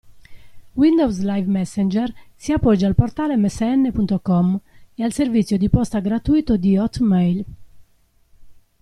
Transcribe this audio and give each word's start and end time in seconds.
Windows 0.75 1.19
Live 1.21 1.45
Messenger 1.47 2.11
si 2.35 2.51
appoggia 2.51 2.87
al 2.87 2.95
portale 2.95 3.35
MSN.com 3.37 4.59
e 4.95 5.03
al 5.03 5.11
servizio 5.13 5.59
di 5.59 5.69
posta 5.69 5.99
gratuito 5.99 6.57
di 6.57 6.75
Hotmail. 6.75 7.45